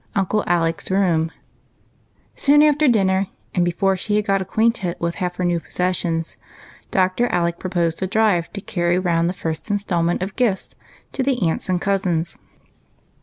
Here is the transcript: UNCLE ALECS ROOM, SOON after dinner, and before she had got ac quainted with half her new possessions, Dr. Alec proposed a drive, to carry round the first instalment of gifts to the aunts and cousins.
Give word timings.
UNCLE 0.15 0.43
ALECS 0.47 0.89
ROOM, 0.89 1.31
SOON 2.33 2.63
after 2.63 2.87
dinner, 2.87 3.27
and 3.53 3.63
before 3.63 3.95
she 3.95 4.15
had 4.15 4.25
got 4.25 4.41
ac 4.41 4.49
quainted 4.49 4.95
with 4.97 5.13
half 5.21 5.35
her 5.35 5.45
new 5.45 5.59
possessions, 5.59 6.37
Dr. 6.89 7.27
Alec 7.27 7.59
proposed 7.59 8.01
a 8.01 8.07
drive, 8.07 8.51
to 8.53 8.61
carry 8.61 8.97
round 8.97 9.29
the 9.29 9.33
first 9.33 9.69
instalment 9.69 10.23
of 10.23 10.35
gifts 10.35 10.73
to 11.11 11.21
the 11.21 11.47
aunts 11.47 11.69
and 11.69 11.79
cousins. 11.79 12.39